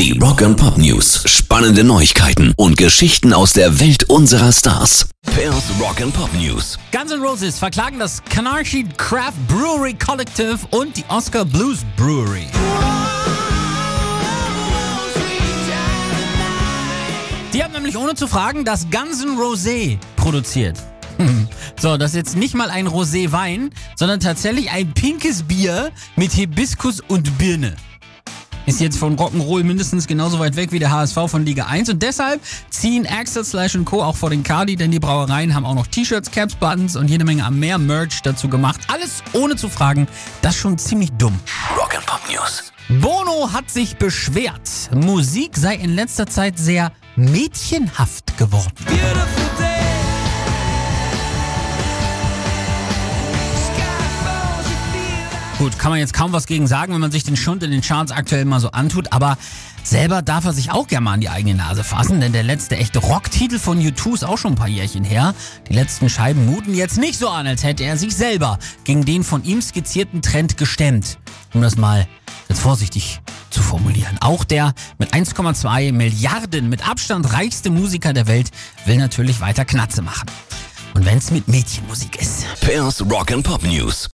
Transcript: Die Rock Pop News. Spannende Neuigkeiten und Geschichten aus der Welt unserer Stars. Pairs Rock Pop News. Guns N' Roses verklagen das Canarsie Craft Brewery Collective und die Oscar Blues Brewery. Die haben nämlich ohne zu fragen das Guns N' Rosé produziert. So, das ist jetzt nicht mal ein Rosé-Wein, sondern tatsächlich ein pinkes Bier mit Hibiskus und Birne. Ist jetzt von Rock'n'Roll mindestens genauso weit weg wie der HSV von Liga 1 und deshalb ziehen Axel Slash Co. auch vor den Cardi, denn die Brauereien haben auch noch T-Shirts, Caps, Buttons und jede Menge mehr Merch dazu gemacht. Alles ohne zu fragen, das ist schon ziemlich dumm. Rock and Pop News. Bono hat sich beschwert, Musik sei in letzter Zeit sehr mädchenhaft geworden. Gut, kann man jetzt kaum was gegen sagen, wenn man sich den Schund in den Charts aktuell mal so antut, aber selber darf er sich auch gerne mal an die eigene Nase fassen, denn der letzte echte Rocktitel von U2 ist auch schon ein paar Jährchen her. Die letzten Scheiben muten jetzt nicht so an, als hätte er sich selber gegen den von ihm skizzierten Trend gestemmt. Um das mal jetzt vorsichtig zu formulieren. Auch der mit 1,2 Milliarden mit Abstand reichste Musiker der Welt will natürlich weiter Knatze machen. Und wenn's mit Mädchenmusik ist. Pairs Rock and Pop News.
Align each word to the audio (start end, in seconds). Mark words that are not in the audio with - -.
Die 0.00 0.18
Rock 0.18 0.38
Pop 0.56 0.78
News. 0.78 1.24
Spannende 1.26 1.84
Neuigkeiten 1.84 2.54
und 2.56 2.78
Geschichten 2.78 3.34
aus 3.34 3.52
der 3.52 3.80
Welt 3.80 4.04
unserer 4.04 4.50
Stars. 4.50 5.10
Pairs 5.26 5.64
Rock 5.78 5.98
Pop 6.14 6.30
News. 6.32 6.78
Guns 6.90 7.12
N' 7.12 7.20
Roses 7.20 7.58
verklagen 7.58 7.98
das 7.98 8.24
Canarsie 8.24 8.86
Craft 8.96 9.34
Brewery 9.46 9.92
Collective 9.92 10.56
und 10.70 10.96
die 10.96 11.04
Oscar 11.08 11.44
Blues 11.44 11.80
Brewery. 11.98 12.46
Die 17.52 17.62
haben 17.62 17.74
nämlich 17.74 17.94
ohne 17.98 18.14
zu 18.14 18.26
fragen 18.26 18.64
das 18.64 18.86
Guns 18.90 19.22
N' 19.22 19.36
Rosé 19.36 19.98
produziert. 20.16 20.78
So, 21.78 21.96
das 21.96 22.10
ist 22.10 22.16
jetzt 22.16 22.36
nicht 22.36 22.54
mal 22.54 22.68
ein 22.68 22.86
Rosé-Wein, 22.86 23.70
sondern 23.96 24.20
tatsächlich 24.20 24.70
ein 24.70 24.92
pinkes 24.92 25.44
Bier 25.44 25.92
mit 26.14 26.30
Hibiskus 26.32 27.00
und 27.00 27.38
Birne. 27.38 27.74
Ist 28.66 28.80
jetzt 28.80 28.98
von 28.98 29.16
Rock'n'Roll 29.16 29.64
mindestens 29.64 30.06
genauso 30.06 30.38
weit 30.38 30.56
weg 30.56 30.72
wie 30.72 30.78
der 30.78 30.90
HSV 30.90 31.16
von 31.26 31.44
Liga 31.44 31.66
1 31.66 31.88
und 31.88 32.02
deshalb 32.02 32.40
ziehen 32.68 33.06
Axel 33.06 33.44
Slash 33.44 33.78
Co. 33.84 34.02
auch 34.02 34.16
vor 34.16 34.30
den 34.30 34.42
Cardi, 34.42 34.76
denn 34.76 34.90
die 34.90 34.98
Brauereien 34.98 35.54
haben 35.54 35.64
auch 35.64 35.74
noch 35.74 35.86
T-Shirts, 35.86 36.30
Caps, 36.30 36.54
Buttons 36.54 36.96
und 36.96 37.08
jede 37.08 37.24
Menge 37.24 37.48
mehr 37.50 37.78
Merch 37.78 38.22
dazu 38.22 38.48
gemacht. 38.48 38.80
Alles 38.88 39.22
ohne 39.32 39.56
zu 39.56 39.68
fragen, 39.68 40.06
das 40.42 40.54
ist 40.54 40.60
schon 40.60 40.78
ziemlich 40.78 41.10
dumm. 41.12 41.38
Rock 41.76 41.96
and 41.96 42.06
Pop 42.06 42.20
News. 42.30 42.72
Bono 43.00 43.52
hat 43.52 43.70
sich 43.70 43.96
beschwert, 43.96 44.90
Musik 44.92 45.56
sei 45.56 45.76
in 45.76 45.94
letzter 45.94 46.26
Zeit 46.26 46.58
sehr 46.58 46.92
mädchenhaft 47.14 48.36
geworden. 48.36 48.72
Gut, 55.60 55.78
kann 55.78 55.90
man 55.90 55.98
jetzt 55.98 56.14
kaum 56.14 56.32
was 56.32 56.46
gegen 56.46 56.66
sagen, 56.66 56.94
wenn 56.94 57.02
man 57.02 57.10
sich 57.10 57.22
den 57.22 57.36
Schund 57.36 57.62
in 57.62 57.70
den 57.70 57.82
Charts 57.82 58.12
aktuell 58.12 58.46
mal 58.46 58.60
so 58.60 58.70
antut, 58.70 59.12
aber 59.12 59.36
selber 59.84 60.22
darf 60.22 60.46
er 60.46 60.54
sich 60.54 60.70
auch 60.70 60.86
gerne 60.86 61.04
mal 61.04 61.12
an 61.12 61.20
die 61.20 61.28
eigene 61.28 61.54
Nase 61.54 61.84
fassen, 61.84 62.18
denn 62.18 62.32
der 62.32 62.42
letzte 62.42 62.78
echte 62.78 62.98
Rocktitel 62.98 63.58
von 63.58 63.78
U2 63.78 64.14
ist 64.14 64.24
auch 64.24 64.38
schon 64.38 64.52
ein 64.52 64.56
paar 64.56 64.68
Jährchen 64.68 65.04
her. 65.04 65.34
Die 65.68 65.74
letzten 65.74 66.08
Scheiben 66.08 66.46
muten 66.46 66.72
jetzt 66.72 66.96
nicht 66.96 67.18
so 67.18 67.28
an, 67.28 67.46
als 67.46 67.62
hätte 67.62 67.84
er 67.84 67.98
sich 67.98 68.16
selber 68.16 68.58
gegen 68.84 69.04
den 69.04 69.22
von 69.22 69.44
ihm 69.44 69.60
skizzierten 69.60 70.22
Trend 70.22 70.56
gestemmt. 70.56 71.18
Um 71.52 71.60
das 71.60 71.76
mal 71.76 72.08
jetzt 72.48 72.62
vorsichtig 72.62 73.20
zu 73.50 73.60
formulieren. 73.60 74.16
Auch 74.22 74.44
der 74.44 74.72
mit 74.96 75.12
1,2 75.12 75.92
Milliarden 75.92 76.70
mit 76.70 76.88
Abstand 76.88 77.34
reichste 77.34 77.68
Musiker 77.68 78.14
der 78.14 78.28
Welt 78.28 78.50
will 78.86 78.96
natürlich 78.96 79.42
weiter 79.42 79.66
Knatze 79.66 80.00
machen. 80.00 80.30
Und 80.94 81.04
wenn's 81.04 81.30
mit 81.30 81.48
Mädchenmusik 81.48 82.18
ist. 82.18 82.46
Pairs 82.62 83.02
Rock 83.10 83.30
and 83.30 83.44
Pop 83.44 83.62
News. 83.62 84.08